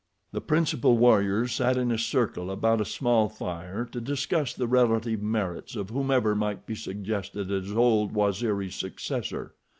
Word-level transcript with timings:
The 0.31 0.41
principal 0.41 0.97
warriors 0.97 1.51
sat 1.51 1.77
in 1.77 1.91
a 1.91 1.97
circle 1.99 2.49
about 2.49 2.81
a 2.81 2.85
small 2.85 3.29
fire 3.29 3.85
to 3.91 4.01
discuss 4.01 4.51
the 4.51 4.65
relative 4.65 5.21
merits 5.21 5.75
of 5.75 5.91
whomever 5.91 6.33
might 6.33 6.65
be 6.65 6.73
suggested 6.73 7.51
as 7.51 7.71
old 7.71 8.11
Waziri's 8.15 8.73
successor. 8.73 9.53